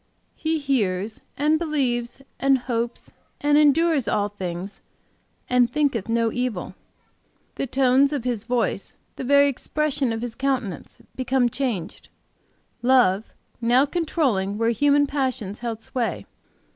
He 0.35 0.57
hears 0.57 1.21
and 1.37 1.59
believes 1.59 2.23
and 2.39 2.57
hopes 2.57 3.11
and 3.39 3.55
endures 3.55 4.07
all 4.07 4.29
things 4.29 4.81
and 5.47 5.69
thinketh 5.69 6.09
no 6.09 6.31
evil. 6.31 6.73
The 7.53 7.67
tones 7.67 8.11
of 8.11 8.23
his 8.23 8.43
voice, 8.45 8.95
the 9.15 9.23
very 9.23 9.47
expression 9.47 10.11
of 10.11 10.23
his 10.23 10.33
countenance, 10.33 11.03
become 11.15 11.49
changed, 11.49 12.09
love 12.81 13.25
now 13.61 13.85
controlling 13.85 14.57
where 14.57 14.71
human 14.71 15.05
passions 15.05 15.59
held 15.59 15.83
sway. 15.83 16.25